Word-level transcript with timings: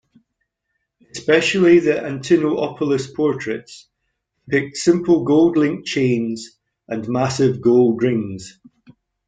Especially 1.11 1.77
the 1.79 1.93
Antinoopolis 2.01 3.13
portraits 3.13 3.87
depict 4.49 4.75
simple 4.77 5.23
gold 5.23 5.57
link 5.57 5.85
chains 5.85 6.57
and 6.87 7.07
massive 7.07 7.61
gold 7.61 8.01
rings. 8.01 8.59